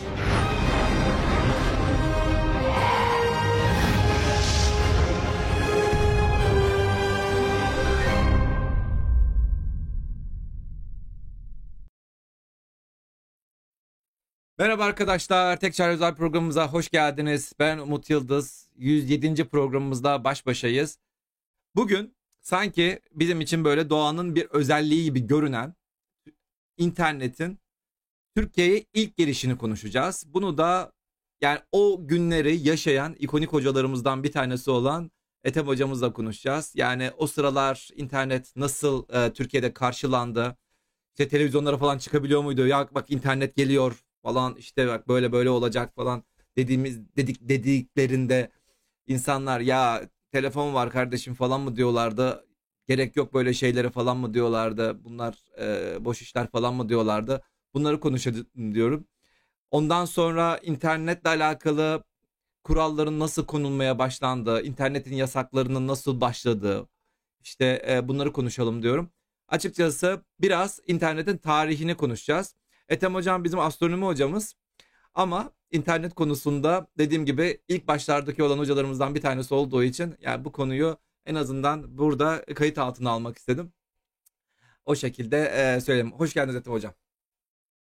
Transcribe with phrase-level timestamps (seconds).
[0.00, 0.14] Merhaba
[14.84, 17.52] arkadaşlar, Tek Çare Özel programımıza hoş geldiniz.
[17.58, 18.68] Ben Umut Yıldız.
[18.76, 19.48] 107.
[19.48, 20.98] programımızda baş başayız.
[21.74, 25.74] Bugün sanki bizim için böyle doğanın bir özelliği gibi görünen
[26.76, 27.58] internetin
[28.36, 30.24] Türkiye'ye ilk girişini konuşacağız.
[30.26, 30.92] Bunu da
[31.40, 35.10] yani o günleri yaşayan ikonik hocalarımızdan bir tanesi olan
[35.44, 36.72] Ethem hocamızla konuşacağız.
[36.76, 40.56] Yani o sıralar internet nasıl e, Türkiye'de karşılandı?
[41.10, 42.66] İşte televizyonlara falan çıkabiliyor muydu?
[42.66, 46.24] Ya bak internet geliyor falan işte bak böyle böyle olacak falan
[46.56, 48.50] dediğimiz dedik dediklerinde
[49.06, 50.02] insanlar ya
[50.32, 52.46] telefon var kardeşim falan mı diyorlardı.
[52.88, 55.04] Gerek yok böyle şeylere falan mı diyorlardı.
[55.04, 57.42] Bunlar e, boş işler falan mı diyorlardı.
[57.74, 59.06] Bunları konuşalım diyorum.
[59.70, 62.04] Ondan sonra internetle alakalı
[62.64, 66.88] kuralların nasıl konulmaya başlandığı, internetin yasaklarının nasıl başladığı,
[67.42, 69.10] işte e, bunları konuşalım diyorum.
[69.48, 72.54] Açıkçası biraz internetin tarihini konuşacağız.
[72.88, 74.54] Ethem hocam bizim astronomi hocamız.
[75.14, 80.52] Ama internet konusunda dediğim gibi ilk başlardaki olan hocalarımızdan bir tanesi olduğu için yani bu
[80.52, 83.72] konuyu en azından burada kayıt altına almak istedim.
[84.86, 86.12] O şekilde e, söyleyeyim.
[86.12, 86.94] Hoş geldiniz Ethem hocam.